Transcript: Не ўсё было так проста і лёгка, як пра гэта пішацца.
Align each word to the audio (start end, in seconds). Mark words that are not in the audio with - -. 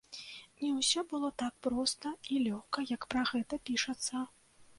Не 0.61 0.69
ўсё 0.77 1.03
было 1.11 1.29
так 1.41 1.53
проста 1.67 2.13
і 2.33 2.41
лёгка, 2.47 2.85
як 2.95 3.07
пра 3.13 3.21
гэта 3.35 3.61
пішацца. 3.71 4.25